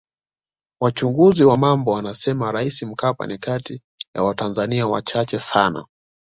[0.81, 3.81] Wachunguzi wa mambo wanasema Rais Mkapa ni kati
[4.15, 5.85] ya watanzania wachache sana